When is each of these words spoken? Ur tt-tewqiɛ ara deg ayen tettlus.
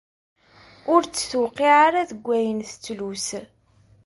Ur 0.93 1.01
tt-tewqiɛ 1.05 1.75
ara 1.87 2.09
deg 2.09 2.25
ayen 2.37 2.59
tettlus. 2.69 3.27